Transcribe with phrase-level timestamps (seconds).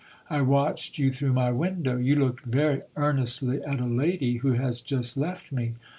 [0.31, 1.97] I watched you through my window.
[1.99, 5.75] You looked very earnestly at a lady who has just left me.